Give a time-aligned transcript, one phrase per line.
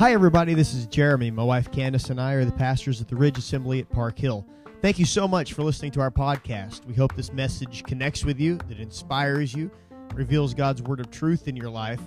[0.00, 0.54] Hi, everybody.
[0.54, 1.30] This is Jeremy.
[1.30, 4.46] My wife Candace and I are the pastors at the Ridge Assembly at Park Hill.
[4.80, 6.86] Thank you so much for listening to our podcast.
[6.86, 9.70] We hope this message connects with you, that inspires you,
[10.14, 12.00] reveals God's word of truth in your life.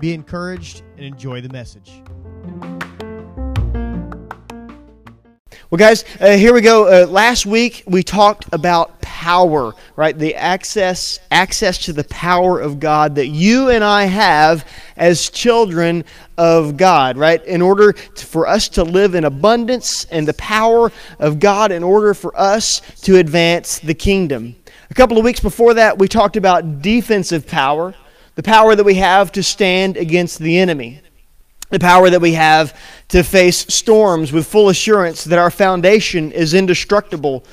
[0.00, 2.02] Be encouraged and enjoy the message.
[5.68, 6.86] Well, guys, uh, here we go.
[6.86, 10.16] Uh, last week we talked about power, right?
[10.16, 14.64] The access access to the power of God that you and I have
[14.96, 16.04] as children
[16.38, 17.44] of God, right?
[17.44, 21.82] In order to, for us to live in abundance and the power of God, in
[21.82, 24.54] order for us to advance the kingdom.
[24.90, 27.92] A couple of weeks before that, we talked about defensive power,
[28.36, 31.00] the power that we have to stand against the enemy
[31.70, 36.54] the power that we have to face storms with full assurance that our foundation is
[36.54, 37.44] indestructible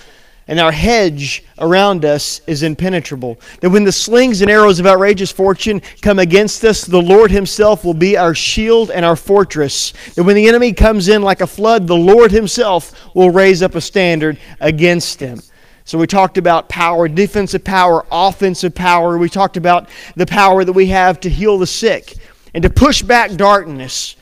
[0.48, 3.40] and our hedge around us is impenetrable.
[3.62, 7.86] That when the slings and arrows of outrageous fortune come against us, the Lord Himself
[7.86, 9.94] will be our shield and our fortress.
[10.16, 13.76] That when the enemy comes in like a flood, the Lord Himself will raise up
[13.76, 15.42] a standard against him.
[15.86, 19.18] So we talked about power, defensive power, offensive power.
[19.18, 22.16] We talked about the power that we have to heal the sick
[22.54, 24.16] and to push back darkness,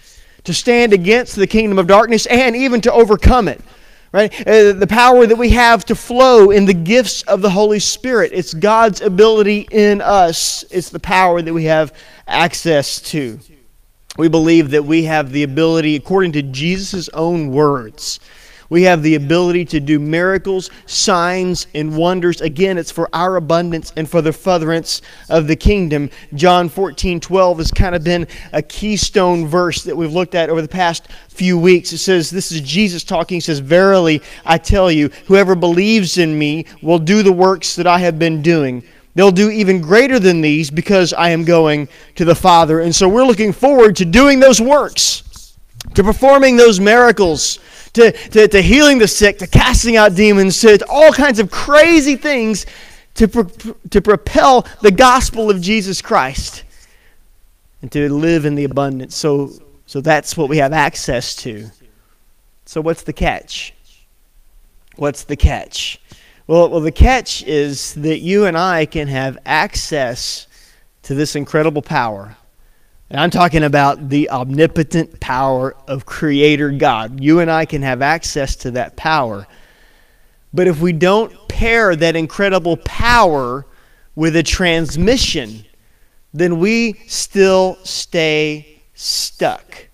[0.43, 3.61] to stand against the kingdom of darkness, and even to overcome it.
[4.13, 4.33] Right?
[4.45, 8.31] Uh, the power that we have to flow in the gifts of the Holy Spirit.
[8.33, 11.93] It's God's ability in us, it's the power that we have
[12.27, 13.39] access to.
[14.17, 18.19] We believe that we have the ability, according to Jesus' own words,
[18.71, 22.39] we have the ability to do miracles, signs, and wonders.
[22.39, 26.09] Again, it's for our abundance and for the furtherance of the kingdom.
[26.35, 30.61] John 14, 12 has kind of been a keystone verse that we've looked at over
[30.61, 31.91] the past few weeks.
[31.91, 33.35] It says, This is Jesus talking.
[33.35, 37.87] He says, Verily, I tell you, whoever believes in me will do the works that
[37.87, 38.83] I have been doing.
[39.15, 42.79] They'll do even greater than these because I am going to the Father.
[42.79, 45.57] And so we're looking forward to doing those works,
[45.93, 47.59] to performing those miracles
[47.93, 52.15] to, to, to healing the sick, to casting out demons, to all kinds of crazy
[52.15, 52.65] things
[53.15, 56.63] to, pro- to propel the gospel of Jesus Christ
[57.81, 59.15] and to live in the abundance.
[59.15, 59.51] So,
[59.85, 61.69] so that's what we have access to.
[62.65, 63.73] So, what's the catch?
[64.95, 65.99] What's the catch?
[66.47, 70.47] Well, well, the catch is that you and I can have access
[71.03, 72.35] to this incredible power
[73.11, 77.21] and I'm talking about the omnipotent power of Creator God.
[77.21, 79.47] You and I can have access to that power.
[80.53, 83.65] But if we don't pair that incredible power
[84.15, 85.65] with a transmission,
[86.33, 89.89] then we still stay stuck.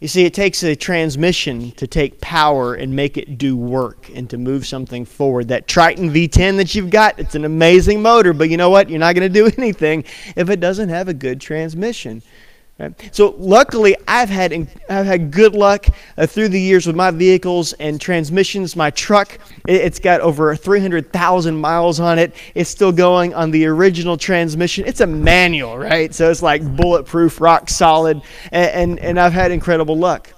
[0.00, 4.30] You see, it takes a transmission to take power and make it do work and
[4.30, 5.48] to move something forward.
[5.48, 8.88] That Triton V10 that you've got, it's an amazing motor, but you know what?
[8.88, 10.04] You're not going to do anything
[10.36, 12.22] if it doesn't have a good transmission.
[13.12, 14.52] So luckily, I've had
[14.88, 15.86] I've had good luck
[16.16, 18.76] uh, through the years with my vehicles and transmissions.
[18.76, 22.34] My truck, it, has got over 300,000 miles on it.
[22.54, 24.86] It's still going on the original transmission.
[24.86, 26.14] It's a manual, right?
[26.14, 30.32] So it's like bulletproof, rock solid, and, and, and I've had incredible luck.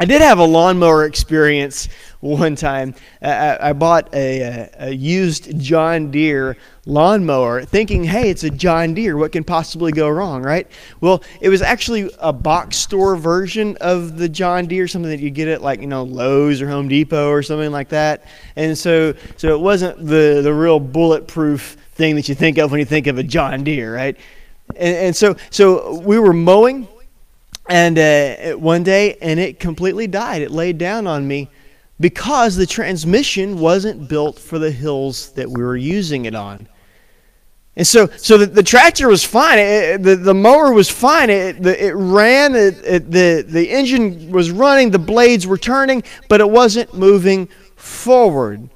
[0.00, 1.88] I did have a lawnmower experience
[2.18, 2.96] one time.
[3.22, 9.16] I, I bought a, a, used John Deere lawnmower thinking, hey, it's a John Deere.
[9.16, 10.66] What can possibly go wrong, right?
[11.00, 15.30] Well, it was actually a box store version of the John Deere, something that you
[15.30, 18.24] get at like, you know, Lowe's or Home Depot or something like that.
[18.56, 22.80] And so, so it wasn't the, the real bulletproof thing that you think of when
[22.80, 24.16] you think of a John Deere, right?
[24.70, 26.88] And, and so, so we were mowing
[27.68, 30.42] and uh, one day and it completely died.
[30.42, 31.48] It laid down on me
[31.98, 36.68] because the transmission wasn't built for the hills that we were using it on.
[37.76, 39.58] And so so the, the tractor was fine.
[39.58, 41.30] It, the, the mower was fine.
[41.30, 42.54] It, the, it ran.
[42.54, 44.90] It, it, the, the engine was running.
[44.90, 48.68] The blades were turning but it wasn't moving forward.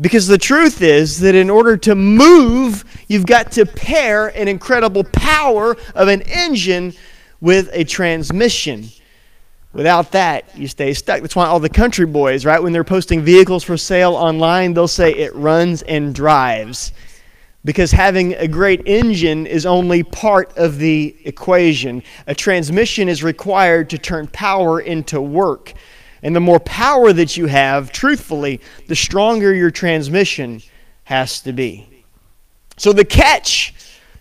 [0.00, 5.04] Because the truth is that in order to move you've got to pair an incredible
[5.04, 6.94] power of an engine
[7.40, 8.88] with a transmission.
[9.72, 11.20] Without that, you stay stuck.
[11.20, 14.88] That's why all the country boys, right, when they're posting vehicles for sale online, they'll
[14.88, 16.92] say it runs and drives.
[17.64, 22.02] Because having a great engine is only part of the equation.
[22.26, 25.74] A transmission is required to turn power into work.
[26.22, 30.62] And the more power that you have, truthfully, the stronger your transmission
[31.04, 31.86] has to be.
[32.76, 33.74] So the catch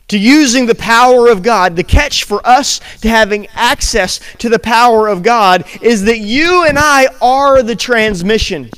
[0.10, 4.60] to using the power of God, the catch for us to having access to the
[4.60, 8.70] power of God is that you and I are the transmission.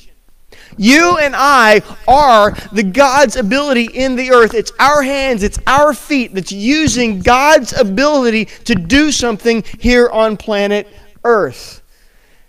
[0.78, 4.54] You and I are the God's ability in the earth.
[4.54, 10.38] It's our hands, it's our feet that's using God's ability to do something here on
[10.38, 10.88] planet
[11.24, 11.81] earth.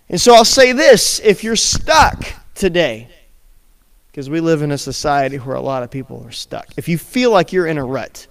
[0.09, 2.25] And so I'll say this if you're stuck
[2.55, 3.07] today,
[4.11, 6.97] because we live in a society where a lot of people are stuck, if you
[6.97, 8.27] feel like you're in a rut,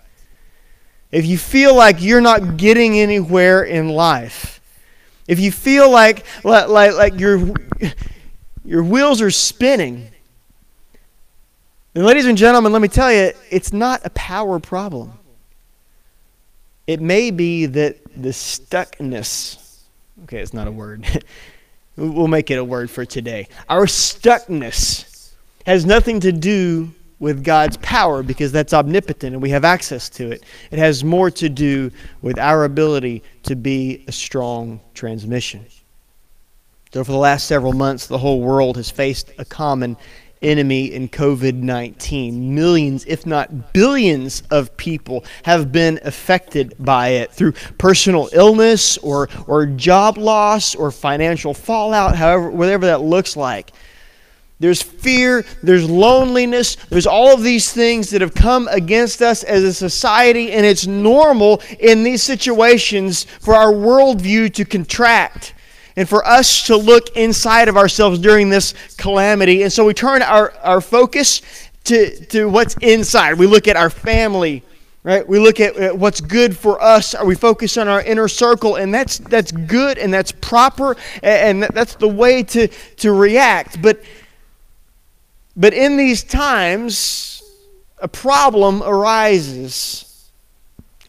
[1.12, 4.60] if you feel like you're not getting anywhere in life,
[5.28, 7.52] if you feel like, like, like, like your,
[8.64, 10.08] your wheels are spinning,
[11.92, 15.12] then, ladies and gentlemen, let me tell you, it's not a power problem.
[16.86, 19.80] It may be that the stuckness,
[20.24, 21.06] okay, it's not a word.
[21.96, 23.48] we'll make it a word for today.
[23.68, 25.32] Our stuckness
[25.66, 30.32] has nothing to do with God's power because that's omnipotent and we have access to
[30.32, 30.42] it.
[30.72, 35.64] It has more to do with our ability to be a strong transmission.
[36.92, 39.96] So, for the last several months, the whole world has faced a common
[40.42, 42.54] enemy in COVID 19.
[42.56, 49.28] Millions, if not billions, of people have been affected by it through personal illness or,
[49.46, 53.70] or job loss or financial fallout, however, whatever that looks like.
[54.62, 59.64] There's fear, there's loneliness, there's all of these things that have come against us as
[59.64, 65.54] a society, and it's normal in these situations for our worldview to contract
[65.96, 69.64] and for us to look inside of ourselves during this calamity.
[69.64, 71.42] And so we turn our, our focus
[71.82, 73.40] to, to what's inside.
[73.40, 74.62] We look at our family,
[75.02, 75.28] right?
[75.28, 77.16] We look at what's good for us.
[77.16, 78.76] Are we focus on our inner circle?
[78.76, 83.82] And that's, that's good and that's proper and that's the way to, to react.
[83.82, 84.00] But
[85.56, 87.42] but in these times,
[87.98, 90.30] a problem arises.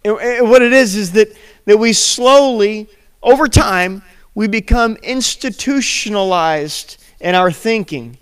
[0.04, 1.36] And what it is is that,
[1.66, 2.90] that we slowly,
[3.22, 4.04] over time,
[4.36, 8.18] we become institutionalized in our thinking.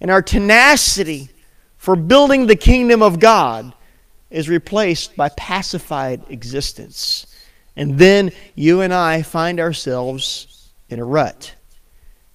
[0.00, 1.30] And our tenacity
[1.78, 3.72] for building the kingdom of God
[4.30, 7.26] is replaced by pacified existence.
[7.76, 11.54] And then you and I find ourselves in a rut.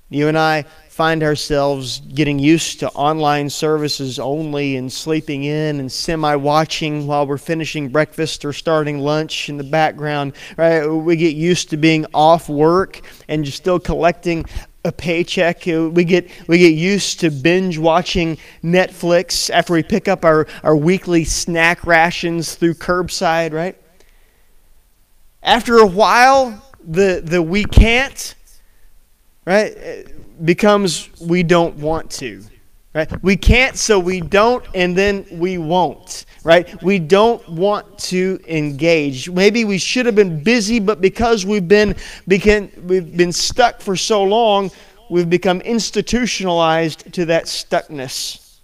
[0.10, 5.90] You and I find ourselves getting used to online services only and sleeping in and
[5.90, 10.34] semi watching while we're finishing breakfast or starting lunch in the background.
[10.58, 10.86] Right?
[10.86, 13.00] We get used to being off work
[13.30, 14.44] and still collecting
[14.84, 15.66] a paycheck.
[15.66, 20.46] Uh, we get we get used to binge watching Netflix after we pick up our,
[20.62, 23.78] our weekly snack rations through curbside, right?
[25.42, 28.36] After a while, the the we can't,
[29.46, 30.11] right?
[30.44, 32.44] Becomes we don't want to.
[32.94, 33.24] Right?
[33.24, 36.26] We can't, so we don't, and then we won't.
[36.44, 36.82] Right?
[36.84, 39.30] We don't want to engage.
[39.30, 41.96] Maybe we should have been busy, but because we've been
[42.28, 44.72] begin, we've been stuck for so long,
[45.10, 48.58] we've become institutionalized to that stuckness.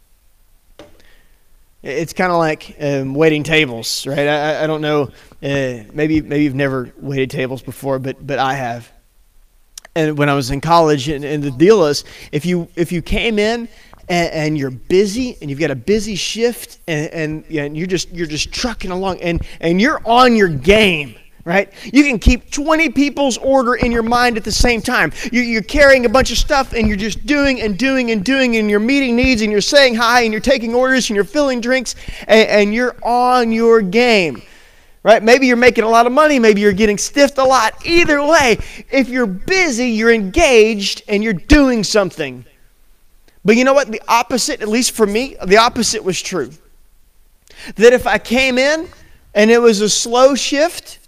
[1.82, 4.28] It's kind of like um, waiting tables, right?
[4.28, 5.04] I, I don't know.
[5.42, 8.92] Uh, maybe maybe you've never waited tables before, but but I have
[9.98, 13.02] and when I was in college, and, and the deal is, if you if you
[13.02, 13.68] came in
[14.08, 18.10] and, and, you're busy and you've got a busy shift and, and, and you're just
[18.12, 21.72] you're just trucking along and and you're on your game right?
[21.94, 25.14] You can keep 20 people's order in your mind at the same time.
[25.32, 28.70] You're, carrying a bunch of stuff and you're just doing and doing and doing, and
[28.70, 31.96] you're meeting needs and you're saying hi and you're taking orders and you're filling drinks
[32.28, 34.42] and, and you're on your game.
[35.08, 35.24] Right?
[35.24, 37.86] Maybe you're making a lot of money, maybe you're getting stiffed a lot.
[37.86, 38.58] Either way,
[38.92, 42.44] if you're busy, you're engaged and you're doing something.
[43.46, 43.90] But you know what?
[43.90, 46.52] The opposite, at least for me, the opposite was true.
[47.76, 48.90] That if I came in
[49.34, 51.00] and it was a slow shift,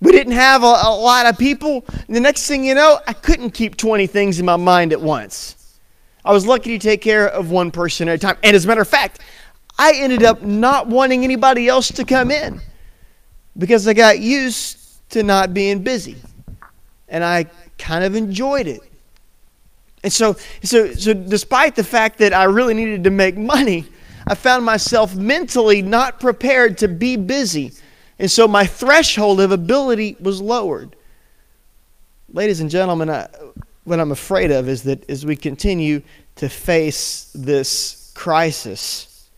[0.00, 3.50] we didn't have a, a lot of people, the next thing you know, I couldn't
[3.50, 5.78] keep 20 things in my mind at once.
[6.24, 8.38] I was lucky to take care of one person at a time.
[8.42, 9.20] And as a matter of fact,
[9.78, 12.60] I ended up not wanting anybody else to come in
[13.56, 16.16] because I got used to not being busy.
[17.08, 17.46] And I
[17.78, 18.80] kind of enjoyed it.
[20.02, 23.84] And so, so, so despite the fact that I really needed to make money,
[24.26, 27.72] I found myself mentally not prepared to be busy.
[28.18, 30.96] And so my threshold of ability was lowered.
[32.32, 33.28] Ladies and gentlemen, I,
[33.84, 36.02] what I'm afraid of is that as we continue
[36.36, 39.30] to face this crisis,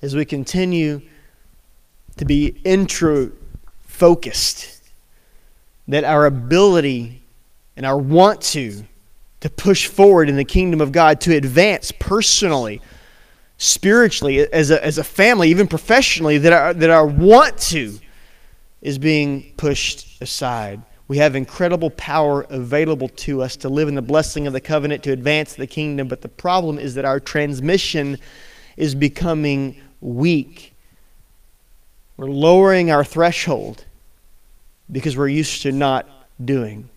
[0.00, 1.02] as we continue
[2.16, 3.30] to be intro
[4.02, 4.82] focused,
[5.86, 7.22] that our ability
[7.76, 8.82] and our want to
[9.38, 12.80] to push forward in the kingdom of God, to advance personally,
[13.58, 17.96] spiritually, as a, as a family, even professionally, that our, that our want to
[18.80, 20.82] is being pushed aside.
[21.06, 25.04] We have incredible power available to us to live in the blessing of the covenant,
[25.04, 28.18] to advance the kingdom, but the problem is that our transmission
[28.76, 30.74] is becoming weak.
[32.16, 33.84] We're lowering our threshold
[34.90, 36.08] because we're used to not
[36.44, 36.88] doing.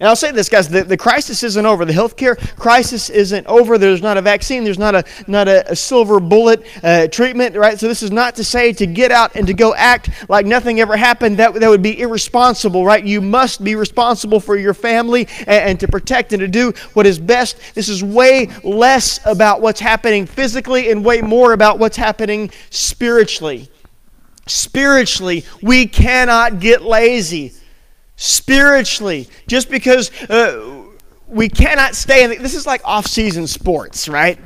[0.00, 1.84] And I'll say this, guys, the, the crisis isn't over.
[1.84, 3.76] The healthcare crisis isn't over.
[3.76, 4.64] There's not a vaccine.
[4.64, 7.78] There's not a, not a, a silver bullet uh, treatment, right?
[7.78, 10.80] So this is not to say to get out and to go act like nothing
[10.80, 11.36] ever happened.
[11.36, 13.04] That, that would be irresponsible, right?
[13.04, 17.04] You must be responsible for your family and, and to protect and to do what
[17.04, 17.58] is best.
[17.74, 23.68] This is way less about what's happening physically and way more about what's happening spiritually.
[24.46, 27.52] Spiritually, we cannot get lazy
[28.16, 29.28] spiritually.
[29.46, 30.82] Just because uh,
[31.26, 34.38] we cannot stay in the, this is like off-season sports, right?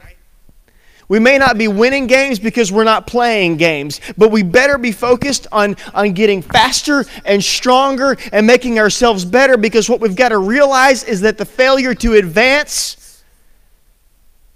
[1.09, 4.93] We may not be winning games because we're not playing games, but we better be
[4.93, 10.31] focused on, on getting faster and stronger and making ourselves better because what we've got
[10.31, 13.23] to realize is that the failure to advance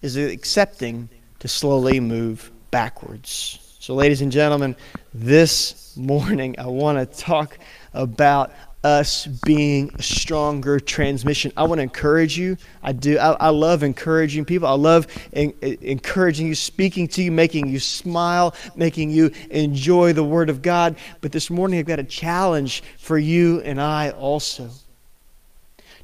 [0.00, 1.08] is accepting
[1.40, 3.67] to slowly move backwards.
[3.88, 4.76] So, ladies and gentlemen,
[5.14, 7.58] this morning I want to talk
[7.94, 8.52] about
[8.84, 11.54] us being a stronger transmission.
[11.56, 12.58] I want to encourage you.
[12.82, 13.16] I do.
[13.16, 14.68] I, I love encouraging people.
[14.68, 20.12] I love in, in, encouraging you, speaking to you, making you smile, making you enjoy
[20.12, 20.96] the Word of God.
[21.22, 24.68] But this morning, I've got a challenge for you and I also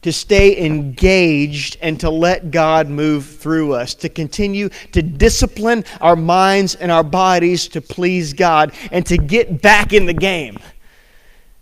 [0.04, 6.14] to stay engaged and to let God move through us, to continue to discipline our
[6.14, 10.58] minds and our bodies to please God, and to get back in the game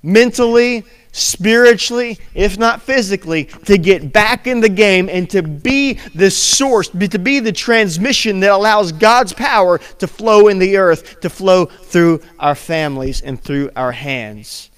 [0.02, 0.82] mentally,
[1.12, 6.88] spiritually, if not physically, to get back in the game and to be the source,
[6.88, 11.66] to be the transmission that allows God's power to flow in the earth, to flow
[11.66, 14.68] through our families and through our hands.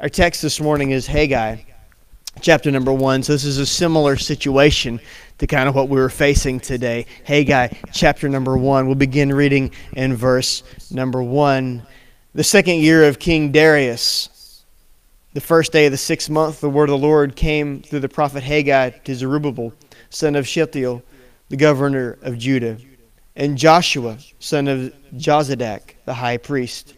[0.00, 1.56] Our text this morning is Haggai,
[2.40, 3.22] chapter number one.
[3.22, 5.00] So this is a similar situation
[5.38, 7.06] to kind of what we were facing today.
[7.24, 8.86] Haggai, chapter number one.
[8.86, 11.86] We'll begin reading in verse number one.
[12.34, 14.30] The second year of King Darius
[15.34, 18.08] the first day of the sixth month, the word of the Lord came through the
[18.08, 19.72] prophet Haggai to Zerubbabel,
[20.10, 21.02] son of Shealtiel,
[21.48, 22.78] the governor of Judah,
[23.36, 26.94] and Joshua, son of Jozadak, the high priest.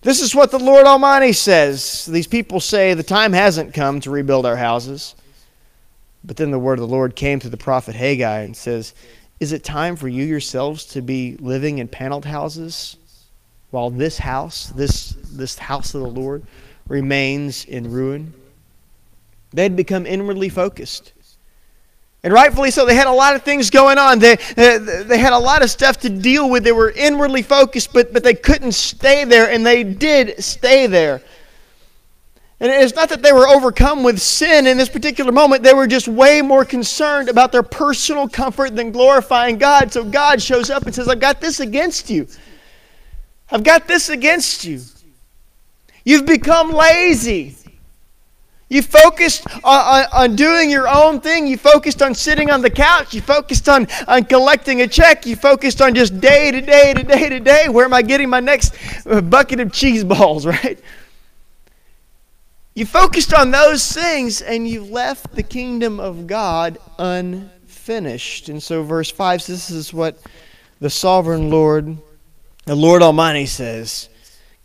[0.00, 2.06] This is what the Lord Almighty says.
[2.06, 5.14] These people say, The time hasn't come to rebuild our houses.
[6.24, 8.94] But then the word of the Lord came to the prophet Haggai and says,
[9.40, 12.96] Is it time for you yourselves to be living in paneled houses
[13.70, 16.42] while this house, this, this house of the Lord,
[16.86, 18.32] remains in ruin.
[19.52, 21.12] They'd become inwardly focused.
[22.28, 24.18] And rightfully so, they had a lot of things going on.
[24.18, 26.62] They, they had a lot of stuff to deal with.
[26.62, 31.22] They were inwardly focused, but, but they couldn't stay there, and they did stay there.
[32.60, 35.62] And it's not that they were overcome with sin in this particular moment.
[35.62, 39.90] They were just way more concerned about their personal comfort than glorifying God.
[39.90, 42.28] So God shows up and says, I've got this against you.
[43.50, 44.82] I've got this against you.
[46.04, 47.56] You've become lazy.
[48.68, 51.46] You focused on, on, on, doing your own thing.
[51.46, 53.14] You focused on sitting on the couch.
[53.14, 55.24] You focused on, on collecting a check.
[55.24, 57.70] You focused on just day to day to day to day.
[57.70, 58.74] Where am I getting my next
[59.30, 60.78] bucket of cheese balls, right?
[62.74, 68.50] You focused on those things and you left the kingdom of God unfinished.
[68.50, 70.18] And so, verse 5 says, This is what
[70.78, 71.96] the sovereign Lord,
[72.66, 74.10] the Lord Almighty says.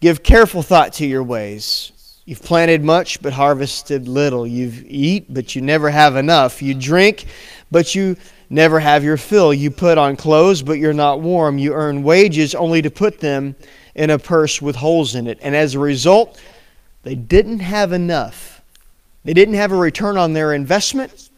[0.01, 1.92] Give careful thought to your ways.
[2.25, 4.47] You've planted much, but harvested little.
[4.47, 6.61] You eat, but you never have enough.
[6.61, 7.25] You drink,
[7.69, 8.15] but you
[8.49, 9.53] never have your fill.
[9.53, 11.57] You put on clothes, but you're not warm.
[11.57, 13.55] You earn wages only to put them
[13.93, 15.37] in a purse with holes in it.
[15.41, 16.39] And as a result,
[17.03, 18.61] they didn't have enough.
[19.25, 21.29] They didn't have a return on their investment,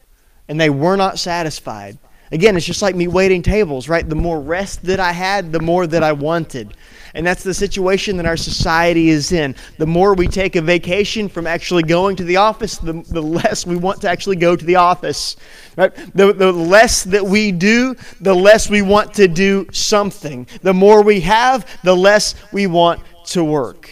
[0.48, 1.98] and they were not satisfied.
[2.32, 4.08] Again, it's just like me waiting tables, right?
[4.08, 6.76] The more rest that I had, the more that I wanted.
[7.14, 9.56] And that's the situation that our society is in.
[9.78, 13.66] The more we take a vacation from actually going to the office, the, the less
[13.66, 15.38] we want to actually go to the office.
[15.78, 15.96] Right?
[16.14, 20.48] The, the less that we do, the less we want to do something.
[20.62, 23.90] The more we have, the less we want to work.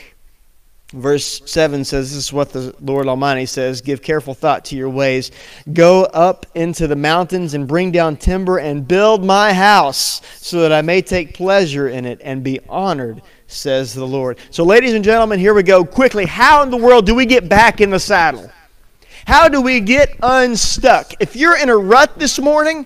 [0.93, 4.89] Verse 7 says, This is what the Lord Almighty says Give careful thought to your
[4.89, 5.31] ways.
[5.73, 10.71] Go up into the mountains and bring down timber and build my house, so that
[10.71, 14.37] I may take pleasure in it and be honored, says the Lord.
[14.51, 15.83] So, ladies and gentlemen, here we go.
[15.83, 18.51] Quickly, how in the world do we get back in the saddle?
[19.25, 21.13] How do we get unstuck?
[21.19, 22.85] If you're in a rut this morning,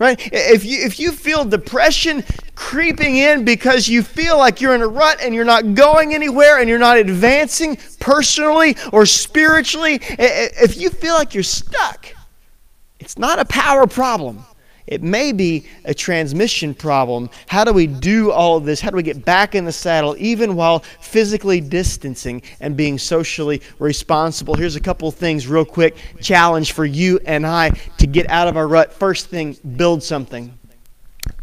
[0.00, 0.18] Right?
[0.32, 4.88] If you, if you feel depression creeping in because you feel like you're in a
[4.88, 10.88] rut and you're not going anywhere and you're not advancing personally or spiritually, if you
[10.88, 12.06] feel like you're stuck,
[12.98, 14.42] it's not a power problem.
[14.86, 17.30] It may be a transmission problem.
[17.46, 18.80] How do we do all of this?
[18.80, 23.62] How do we get back in the saddle even while physically distancing and being socially
[23.78, 24.54] responsible?
[24.54, 28.48] Here's a couple of things, real quick challenge for you and I to get out
[28.48, 28.92] of our rut.
[28.92, 30.58] First thing, build something.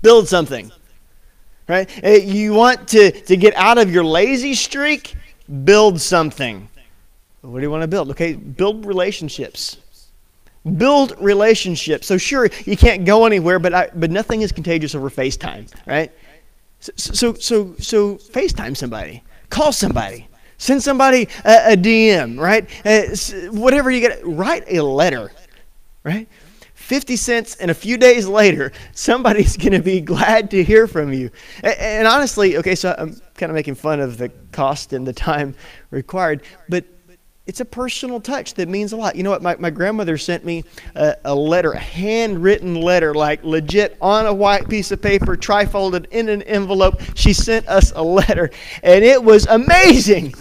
[0.02, 0.72] Build something.
[1.68, 1.90] Right?
[2.04, 5.16] Uh, you want to, to get out of your lazy streak?
[5.64, 6.68] Build something.
[7.42, 8.10] What do you want to build?
[8.12, 9.78] Okay, build relationships
[10.76, 12.08] build relationships.
[12.08, 16.12] So sure, you can't go anywhere, but I, but nothing is contagious over FaceTime, right?
[16.80, 22.68] So so so, so FaceTime somebody, call somebody, send somebody a, a DM, right?
[22.86, 25.32] Uh, whatever you get, write a letter,
[26.04, 26.28] right?
[26.88, 31.12] 50 cents and a few days later somebody's going to be glad to hear from
[31.12, 31.30] you
[31.62, 35.12] and, and honestly okay so i'm kind of making fun of the cost and the
[35.12, 35.54] time
[35.92, 36.86] required but
[37.48, 39.16] it's a personal touch that means a lot.
[39.16, 39.42] You know what?
[39.42, 44.34] My, my grandmother sent me a, a, letter, a handwritten letter, like legit on a
[44.34, 47.02] white piece of paper, trifolded in an envelope.
[47.16, 48.52] She sent us a letter,
[48.84, 50.34] and it was amazing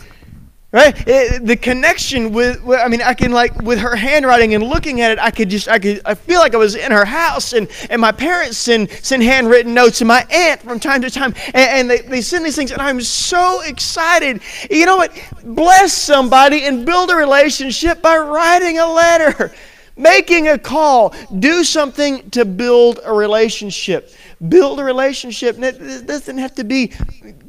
[0.76, 0.94] right?
[1.08, 5.00] It, the connection with, with, i mean i can like with her handwriting and looking
[5.00, 7.54] at it i could just i could i feel like i was in her house
[7.54, 11.34] and and my parents send send handwritten notes and my aunt from time to time
[11.46, 14.40] and, and they, they send these things and i'm so excited.
[14.70, 15.12] You know what?
[15.42, 19.52] Bless somebody and build a relationship by writing a letter
[19.96, 21.14] making a call.
[21.38, 24.12] Do something to build a relationship.
[24.48, 25.58] Build a relationship.
[25.58, 26.92] It doesn't have to be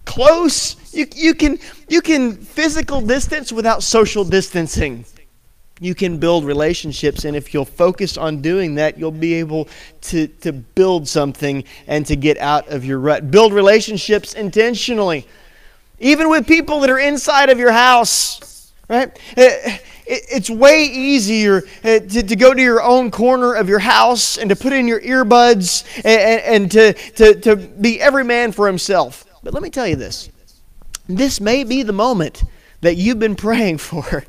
[0.06, 5.06] close you, you, can, you can physical distance without social distancing.
[5.80, 9.68] You can build relationships, and if you'll focus on doing that, you'll be able
[10.02, 13.30] to, to build something and to get out of your rut.
[13.30, 15.28] Build relationships intentionally,
[16.00, 19.10] even with people that are inside of your house, right?
[19.38, 19.78] Uh,
[20.10, 24.50] it's way easier uh, to, to go to your own corner of your house and
[24.50, 29.26] to put in your earbuds and, and to, to, to be every man for himself.
[29.44, 30.30] But let me tell you this
[31.08, 32.44] this may be the moment
[32.82, 34.24] that you've been praying for.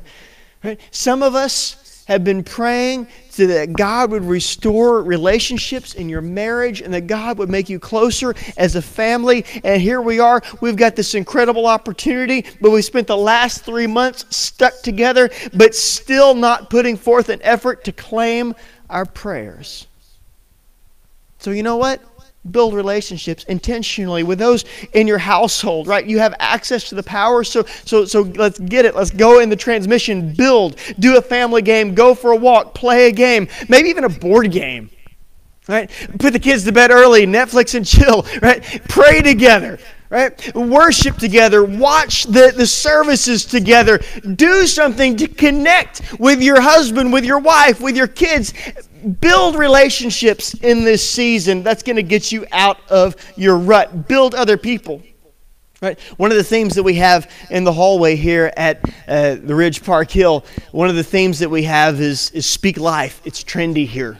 [0.63, 0.79] Right?
[0.91, 6.81] Some of us have been praying so that God would restore relationships in your marriage
[6.81, 9.45] and that God would make you closer as a family.
[9.63, 10.41] And here we are.
[10.59, 15.75] We've got this incredible opportunity, but we spent the last three months stuck together, but
[15.75, 18.55] still not putting forth an effort to claim
[18.89, 19.85] our prayers.
[21.37, 22.01] So, you know what?
[22.51, 26.05] Build relationships intentionally with those in your household right?
[26.05, 28.95] You have access to the power so so so let's get it.
[28.95, 33.07] Let's go in the transmission build do a family game go for a walk play
[33.07, 34.89] a game maybe even a board game
[35.67, 35.89] right?
[36.17, 38.63] Put the kids to bed early netflix and chill right?
[38.87, 40.55] Pray together right?
[40.55, 43.99] Worship together watch the, the services together
[44.35, 48.53] do something to connect with your husband with your wife with your kids.
[49.21, 54.07] Build relationships in this season that's going to get you out of your rut.
[54.07, 55.01] Build other people
[55.81, 55.97] right?
[56.17, 59.81] One of the themes that we have in the hallway here at uh, the ridge
[59.81, 63.21] park hill one of the themes that we have is, is speak life.
[63.23, 64.19] It's trendy here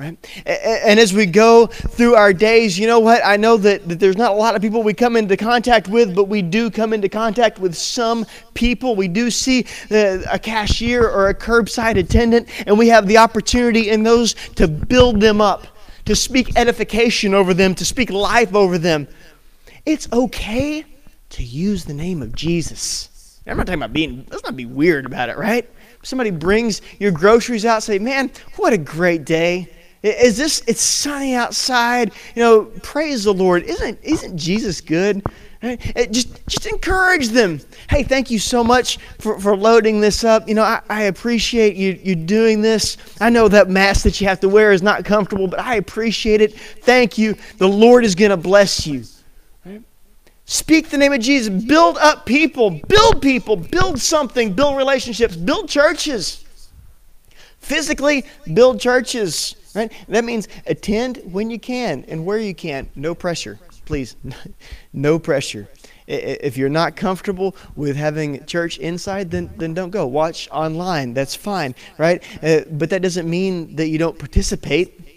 [0.00, 0.16] Right?
[0.46, 3.20] And as we go through our days, you know what?
[3.22, 6.14] I know that, that there's not a lot of people we come into contact with,
[6.14, 8.96] but we do come into contact with some people.
[8.96, 13.90] We do see uh, a cashier or a curbside attendant, and we have the opportunity
[13.90, 15.66] in those to build them up,
[16.06, 19.06] to speak edification over them, to speak life over them.
[19.84, 20.82] It's okay
[21.28, 23.38] to use the name of Jesus.
[23.46, 25.68] I'm not talking about being, let's not be weird about it, right?
[26.02, 29.68] Somebody brings your groceries out, say, man, what a great day
[30.02, 30.62] is this?
[30.66, 32.12] It's sunny outside.
[32.34, 33.64] You know, praise the Lord.
[33.64, 35.22] Isn't isn't Jesus good?
[36.10, 37.60] Just just encourage them.
[37.90, 40.48] Hey, thank you so much for, for loading this up.
[40.48, 42.96] You know, I, I appreciate you you doing this.
[43.20, 46.40] I know that mask that you have to wear is not comfortable, but I appreciate
[46.40, 46.58] it.
[46.58, 47.36] Thank you.
[47.58, 49.04] The Lord is going to bless you.
[50.46, 51.48] Speak the name of Jesus.
[51.64, 52.70] Build up people.
[52.88, 53.54] Build people.
[53.54, 54.52] Build something.
[54.52, 55.36] Build relationships.
[55.36, 56.44] Build churches.
[57.60, 59.54] Physically, build churches.
[59.74, 59.92] Right?
[60.08, 62.88] That means attend when you can and where you can.
[62.94, 64.16] No pressure, please.
[64.92, 65.68] no pressure.
[66.06, 70.06] If you're not comfortable with having church inside, then, then don't go.
[70.06, 71.14] Watch online.
[71.14, 72.20] That's fine, right?
[72.42, 75.09] Uh, but that doesn't mean that you don't participate.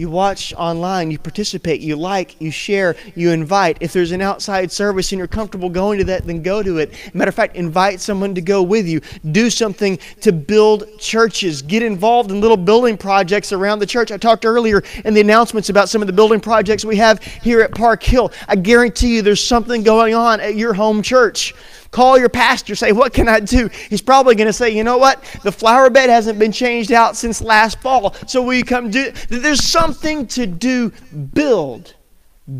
[0.00, 3.76] You watch online, you participate, you like, you share, you invite.
[3.82, 6.94] If there's an outside service and you're comfortable going to that, then go to it.
[7.12, 9.02] Matter of fact, invite someone to go with you.
[9.30, 11.60] Do something to build churches.
[11.60, 14.10] Get involved in little building projects around the church.
[14.10, 17.60] I talked earlier in the announcements about some of the building projects we have here
[17.60, 18.32] at Park Hill.
[18.48, 21.54] I guarantee you there's something going on at your home church
[21.90, 23.68] Call your pastor, say, What can I do?
[23.88, 25.22] He's probably going to say, You know what?
[25.42, 28.14] The flower bed hasn't been changed out since last fall.
[28.26, 30.92] So will you come do There's something to do.
[31.34, 31.94] Build.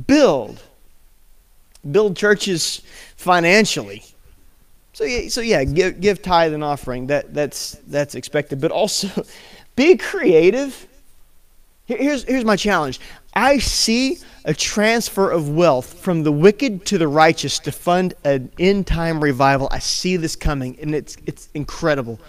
[0.06, 0.62] Build.
[1.90, 2.82] Build churches
[3.16, 4.02] financially.
[4.92, 7.06] So yeah, so yeah, give, give tithe and offering.
[7.06, 8.60] That, that's, that's expected.
[8.60, 9.24] But also,
[9.76, 10.86] be creative.
[11.86, 13.00] Here's, here's my challenge
[13.32, 18.50] I see a transfer of wealth from the wicked to the righteous to fund an
[18.58, 19.68] end time revival.
[19.70, 22.20] I see this coming, and it's, it's incredible.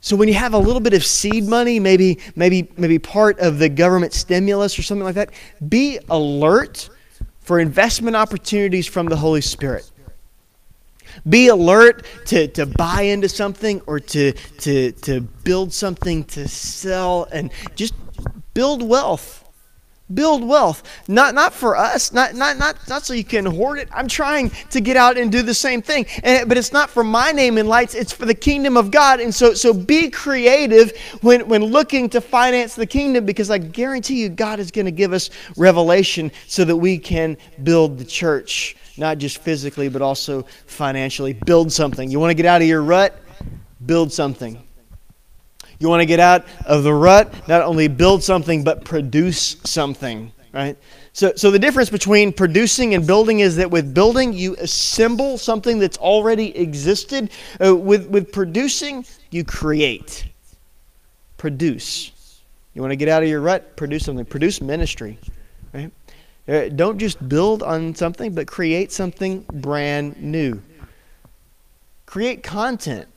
[0.00, 3.58] So when you have a little bit of seed money, maybe, maybe, maybe part of
[3.58, 5.30] the government stimulus or something like that,
[5.68, 6.88] be alert
[7.40, 9.90] for investment opportunities from the Holy Spirit.
[11.28, 17.26] Be alert to, to buy into something or to, to, to build something to sell
[17.32, 17.94] and just
[18.52, 19.45] build wealth
[20.14, 20.82] build wealth.
[21.08, 23.88] Not not for us not not not not so you can hoard it.
[23.92, 26.06] I'm trying to get out and do the same thing.
[26.22, 29.20] And, but it's not for my name and lights it's for the kingdom of god.
[29.20, 34.20] And so so be creative when when looking to finance the kingdom because i guarantee
[34.20, 38.76] you god is going to give us revelation so that we can build the church
[38.96, 41.32] not just physically but also financially.
[41.32, 42.10] Build something.
[42.10, 43.18] You want to get out of your rut?
[43.84, 44.65] Build something
[45.78, 50.32] you want to get out of the rut, not only build something, but produce something,
[50.52, 50.76] right?
[51.12, 55.78] So, so the difference between producing and building is that with building, you assemble something
[55.78, 57.30] that's already existed.
[57.64, 60.26] Uh, with, with producing, you create.
[61.38, 62.12] Produce.
[62.74, 63.76] You want to get out of your rut?
[63.76, 64.26] Produce something.
[64.26, 65.18] Produce ministry,
[65.72, 65.90] right?
[66.48, 70.62] Uh, don't just build on something, but create something brand new.
[72.04, 73.08] Create content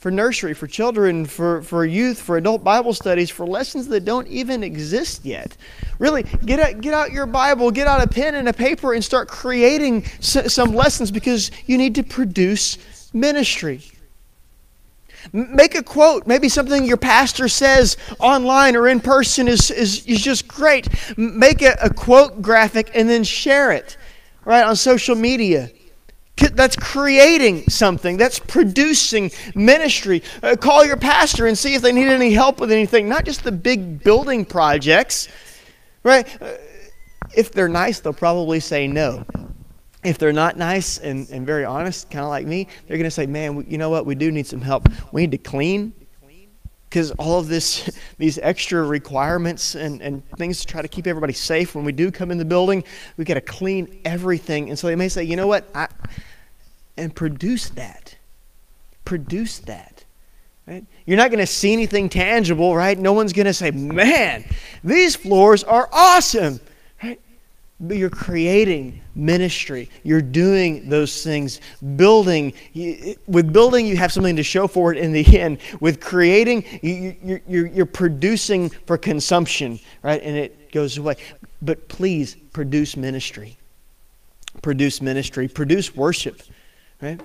[0.00, 4.26] for nursery, for children, for, for youth, for adult Bible studies, for lessons that don't
[4.28, 5.54] even exist yet.
[5.98, 9.04] Really, get out, get out your Bible, get out a pen and a paper, and
[9.04, 12.78] start creating s- some lessons because you need to produce
[13.12, 13.82] ministry.
[15.34, 20.22] Make a quote, maybe something your pastor says online or in person is, is, is
[20.22, 20.88] just great.
[21.18, 23.98] Make a, a quote graphic and then share it
[24.46, 25.70] right on social media
[26.48, 28.16] that's creating something.
[28.16, 30.22] That's producing ministry.
[30.42, 33.08] Uh, call your pastor and see if they need any help with anything.
[33.08, 35.28] Not just the big building projects
[36.02, 36.26] right?
[36.42, 36.54] Uh,
[37.34, 39.24] if they're nice they'll probably say no.
[40.02, 43.10] If they're not nice and, and very honest kind of like me they're going to
[43.10, 44.06] say man you know what?
[44.06, 44.88] We do need some help.
[45.12, 45.94] We need to clean.
[46.88, 51.32] Because all of this these extra requirements and, and things to try to keep everybody
[51.32, 52.82] safe when we do come in the building
[53.16, 54.70] we've got to clean everything.
[54.70, 55.68] And so they may say you know what?
[55.74, 55.88] I,
[57.00, 58.16] and produce that.
[59.04, 60.04] Produce that.
[60.66, 60.84] Right?
[61.06, 62.96] You're not going to see anything tangible, right?
[62.96, 64.44] No one's going to say, man,
[64.84, 66.60] these floors are awesome.
[67.02, 67.20] Right?
[67.80, 69.90] But you're creating ministry.
[70.04, 71.60] You're doing those things.
[71.96, 72.52] Building,
[73.26, 75.58] with building, you have something to show for it in the end.
[75.80, 80.22] With creating, you, you're, you're producing for consumption, right?
[80.22, 81.16] And it goes away.
[81.62, 83.56] But please produce ministry.
[84.62, 85.48] Produce ministry.
[85.48, 86.42] Produce worship.
[87.00, 87.20] Right?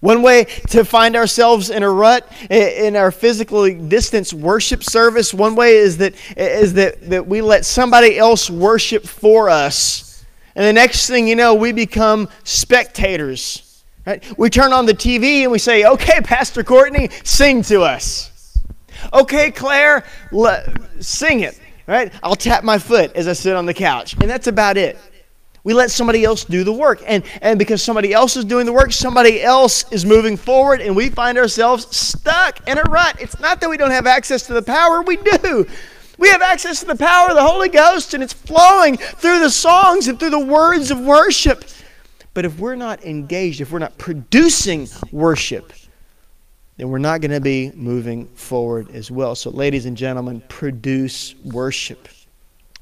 [0.00, 5.56] One way to find ourselves in a rut in our physically distance worship service, one
[5.56, 10.24] way is that is that, that we let somebody else worship for us.
[10.54, 13.84] And the next thing you know, we become spectators.
[14.06, 14.22] Right?
[14.38, 18.58] We turn on the TV and we say, okay, Pastor Courtney, sing to us.
[19.12, 20.04] Okay, Claire,
[21.00, 21.60] sing it.
[21.86, 22.12] Right?
[22.22, 24.14] I'll tap my foot as I sit on the couch.
[24.14, 24.98] And that's about it.
[25.66, 27.02] We let somebody else do the work.
[27.04, 30.94] And, and because somebody else is doing the work, somebody else is moving forward, and
[30.94, 33.20] we find ourselves stuck in a rut.
[33.20, 35.66] It's not that we don't have access to the power, we do.
[36.18, 39.50] We have access to the power of the Holy Ghost, and it's flowing through the
[39.50, 41.64] songs and through the words of worship.
[42.32, 45.72] But if we're not engaged, if we're not producing worship,
[46.76, 49.34] then we're not going to be moving forward as well.
[49.34, 52.06] So, ladies and gentlemen, produce worship.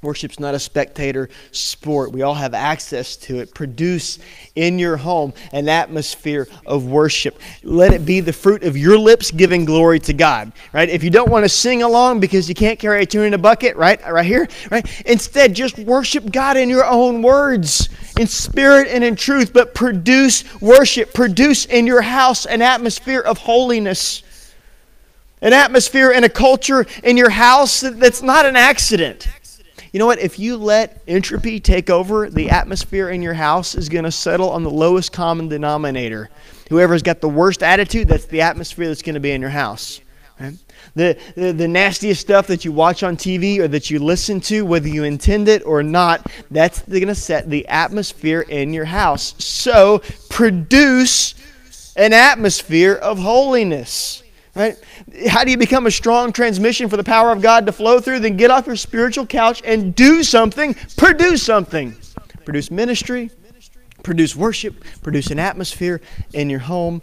[0.04, 2.12] Worship's not a spectator sport.
[2.12, 3.54] We all have access to it.
[3.54, 4.18] Produce
[4.54, 7.40] in your home an atmosphere of worship.
[7.62, 10.52] Let it be the fruit of your lips giving glory to God.
[10.74, 10.90] Right?
[10.90, 13.38] If you don't want to sing along because you can't carry a tune in a
[13.38, 13.98] bucket, right?
[14.06, 14.86] Right here, right?
[15.06, 17.88] Instead, just worship God in your own words,
[18.18, 21.14] in spirit and in truth, but produce worship.
[21.14, 24.22] Produce in your house an atmosphere of holiness.
[25.40, 29.28] An atmosphere and a culture in your house that's not an accident
[29.94, 30.18] you know what?
[30.18, 34.50] If you let entropy take over, the atmosphere in your house is going to settle
[34.50, 36.30] on the lowest common denominator.
[36.68, 40.00] Whoever's got the worst attitude, that's the atmosphere that's going to be in your house.
[40.96, 44.66] The, the, the nastiest stuff that you watch on TV or that you listen to,
[44.66, 49.36] whether you intend it or not, that's going to set the atmosphere in your house.
[49.38, 51.36] So produce
[51.94, 54.24] an atmosphere of holiness.
[54.56, 54.76] Right?
[55.28, 58.20] How do you become a strong transmission for the power of God to flow through?
[58.20, 60.74] Then get off your spiritual couch and do something.
[60.96, 61.96] Produce something.
[62.44, 63.30] Produce ministry,
[64.02, 66.00] produce worship, produce an atmosphere
[66.34, 67.00] in your home.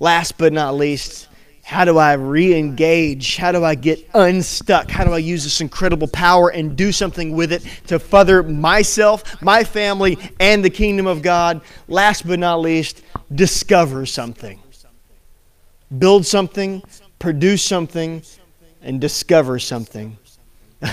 [0.00, 1.28] Last but not least,
[1.62, 3.36] how do I re engage?
[3.36, 4.90] How do I get unstuck?
[4.90, 9.42] How do I use this incredible power and do something with it to further myself,
[9.42, 11.60] my family, and the kingdom of God?
[11.88, 13.02] Last but not least,
[13.34, 14.58] discover something.
[15.98, 16.82] Build something,
[17.18, 18.22] produce something,
[18.82, 20.16] and discover something.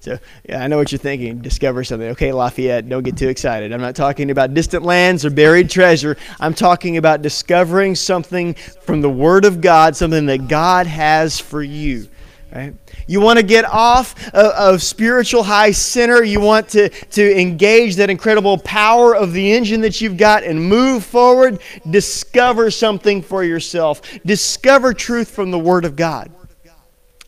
[0.00, 1.42] So, yeah, I know what you're thinking.
[1.42, 2.08] Discover something.
[2.08, 3.70] Okay, Lafayette, don't get too excited.
[3.70, 6.16] I'm not talking about distant lands or buried treasure.
[6.40, 11.62] I'm talking about discovering something from the Word of God, something that God has for
[11.62, 12.08] you.
[12.54, 12.74] Right?
[13.06, 16.24] You want to get off of, of, spiritual high center.
[16.24, 20.60] You want to, to engage that incredible power of the engine that you've got and
[20.60, 21.60] move forward.
[21.88, 24.02] Discover something for yourself.
[24.24, 26.32] Discover truth from the Word of God.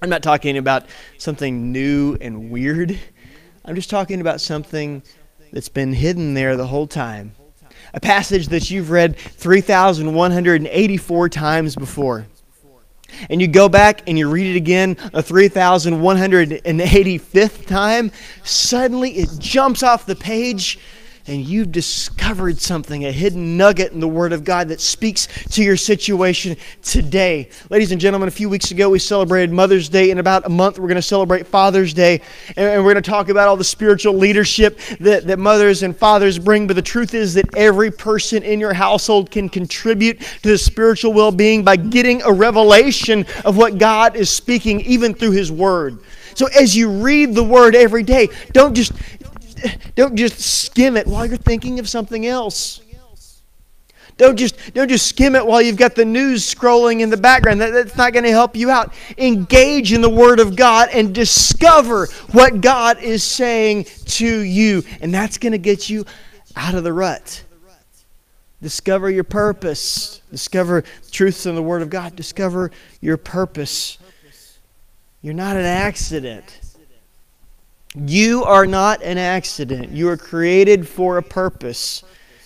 [0.00, 0.87] I'm not talking about
[1.18, 2.98] something new and weird.
[3.64, 5.04] I'm just talking about something
[5.52, 7.37] that's been hidden there the whole time.
[7.94, 12.26] A passage that you've read 3,184 times before.
[13.31, 18.12] And you go back and you read it again a 3,185th time,
[18.44, 20.79] suddenly it jumps off the page
[21.26, 25.62] and you've discovered something, a hidden nugget in the Word of God that speaks to
[25.62, 27.48] your situation today.
[27.70, 30.11] Ladies and gentlemen, a few weeks ago we celebrated Mother's Day.
[30.11, 32.20] In about a month, we're going to celebrate Father's Day.
[32.56, 36.38] And we're going to talk about all the spiritual leadership that, that mothers and fathers
[36.38, 36.66] bring.
[36.66, 41.12] But the truth is that every person in your household can contribute to the spiritual
[41.12, 45.98] well being by getting a revelation of what God is speaking, even through His Word.
[46.35, 48.92] So as you read the Word every day, don't just
[49.94, 52.81] don't just skim it while you're thinking of something else.
[54.18, 57.61] Don't just, don't just skim it while you've got the news scrolling in the background.
[57.61, 58.92] That, that's not going to help you out.
[59.18, 64.85] Engage in the Word of God and discover what God is saying to you.
[65.01, 66.05] And that's going to get you
[66.57, 67.42] out of the rut.
[68.61, 70.20] Discover your purpose.
[70.31, 72.14] Discover truths in the Word of God.
[72.14, 72.70] Discover
[73.01, 73.98] your purpose.
[75.20, 76.61] You're not an accident.
[77.94, 79.90] You are not an accident.
[79.90, 82.02] You are created for a purpose.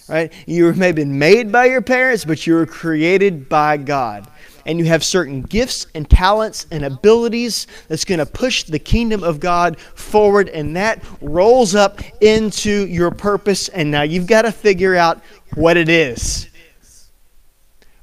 [0.08, 0.32] Right?
[0.46, 4.28] You may have been made by your parents, but you were created by God.
[4.64, 9.22] And you have certain gifts and talents and abilities that's going to push the kingdom
[9.22, 13.68] of God forward, and that rolls up into your purpose.
[13.68, 15.20] And now you've got to figure out
[15.54, 16.48] what it is.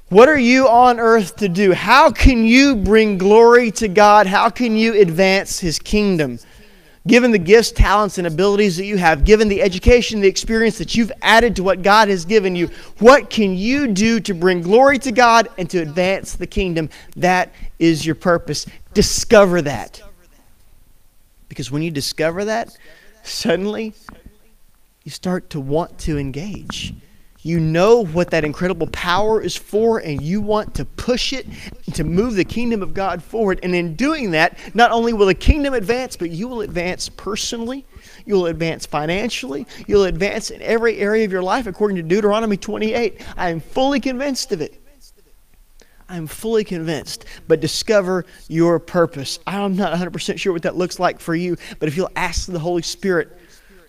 [0.08, 1.72] What are you on earth to do?
[1.72, 4.26] How can you bring glory to God?
[4.26, 6.38] How can you advance His kingdom?
[7.06, 10.94] Given the gifts, talents, and abilities that you have, given the education, the experience that
[10.94, 14.98] you've added to what God has given you, what can you do to bring glory
[15.00, 16.88] to God and to advance the kingdom?
[17.16, 18.66] That is your purpose.
[18.94, 20.02] Discover that.
[21.48, 22.76] Because when you discover that,
[23.22, 23.92] suddenly
[25.04, 26.94] you start to want to engage.
[27.44, 31.46] You know what that incredible power is for, and you want to push it
[31.92, 33.60] to move the kingdom of God forward.
[33.62, 37.84] And in doing that, not only will the kingdom advance, but you will advance personally,
[38.24, 43.20] you'll advance financially, you'll advance in every area of your life, according to Deuteronomy 28.
[43.36, 44.80] I am fully convinced of it.
[46.08, 49.38] I'm fully convinced, but discover your purpose.
[49.46, 52.58] I'm not 100% sure what that looks like for you, but if you'll ask the
[52.58, 53.38] Holy Spirit,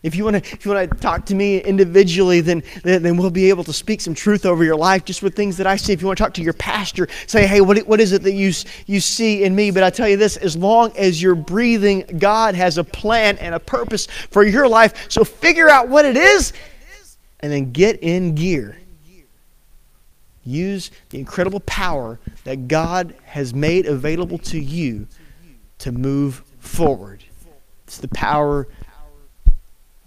[0.03, 3.29] if you want to, if you want to talk to me individually, then, then, we'll
[3.29, 5.93] be able to speak some truth over your life just with things that I see.
[5.93, 8.33] If you want to talk to your pastor, say, hey, what, what is it that
[8.33, 8.51] you,
[8.85, 9.71] you see in me?
[9.71, 13.55] But I tell you this, as long as you're breathing, God has a plan and
[13.55, 15.09] a purpose for your life.
[15.09, 16.53] So figure out what it is
[17.39, 18.77] and then get in gear.
[20.43, 25.07] Use the incredible power that God has made available to you
[25.79, 27.23] to move forward.
[27.87, 28.67] It's the power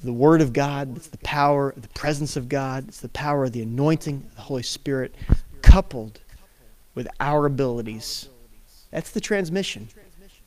[0.03, 3.53] the Word of God, it's the power, the presence of God, it's the power of
[3.53, 5.15] the anointing of the Holy Spirit
[5.63, 6.21] coupled
[6.95, 8.29] with our abilities.
[8.91, 9.89] That's the transmission.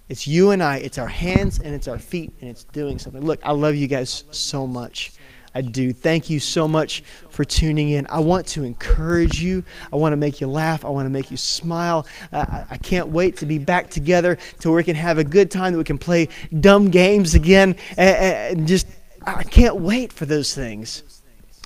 [0.10, 3.24] It's you and I, it's our hands and it's our feet, and it's doing something.
[3.24, 5.14] Look, I love you guys so much.
[5.54, 5.92] I do.
[5.92, 8.08] Thank you so much for tuning in.
[8.10, 9.64] I want to encourage you.
[9.92, 10.86] I want to make you laugh.
[10.86, 12.08] I want to make you smile.
[12.32, 15.74] I can't wait to be back together to where we can have a good time,
[15.74, 16.30] that we can play
[16.62, 18.88] dumb games again and, and just
[19.26, 21.04] I can't wait for those things.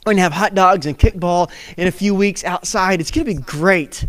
[0.05, 2.99] We're going to have hot dogs and kickball in a few weeks outside.
[2.99, 4.05] It's going to be great.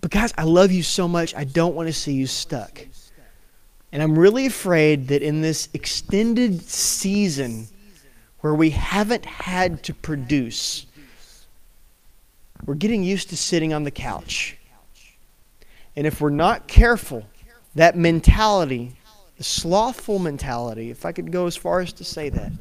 [0.00, 1.34] But guys, I love you so much.
[1.34, 2.86] I don't want to see you stuck.
[3.90, 7.68] And I'm really afraid that in this extended season
[8.40, 10.86] where we haven't had to produce,
[12.64, 14.56] we're getting used to sitting on the couch.
[15.94, 17.26] And if we're not careful,
[17.74, 18.96] that mentality,
[19.42, 22.52] the slothful mentality, if I could go as far as to say that,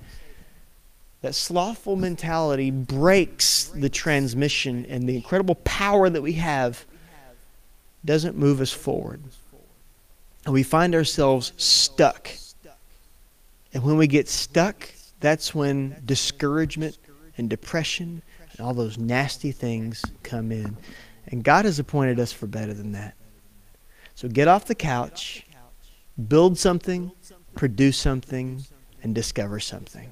[1.21, 6.83] that slothful mentality breaks the transmission and the incredible power that we have
[8.03, 9.21] doesn't move us forward.
[10.45, 12.31] And we find ourselves stuck.
[13.75, 16.97] And when we get stuck, that's when discouragement
[17.37, 20.75] and depression and all those nasty things come in.
[21.27, 23.13] And God has appointed us for better than that.
[24.15, 25.45] So get off the couch,
[26.27, 27.11] build something,
[27.55, 28.63] produce something,
[29.03, 30.11] and discover something.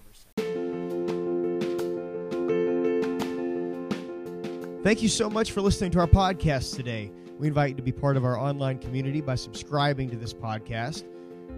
[4.81, 7.11] Thank you so much for listening to our podcast today.
[7.37, 11.03] We invite you to be part of our online community by subscribing to this podcast.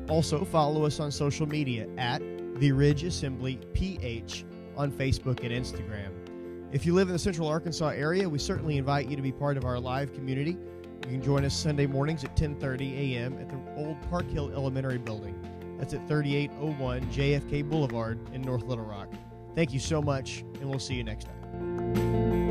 [0.10, 2.22] Also, follow us on social media at
[2.60, 6.10] The Ridge Assembly PH on Facebook and Instagram.
[6.72, 9.58] If you live in the Central Arkansas area, we certainly invite you to be part
[9.58, 10.58] of our live community.
[11.04, 13.38] You can join us Sunday mornings at 10:30 a.m.
[13.40, 15.36] at the old Park Hill Elementary Building.
[15.78, 19.10] That's at 3801 JFK Boulevard in North Little Rock.
[19.56, 22.51] Thank you so much, and we'll see you next time.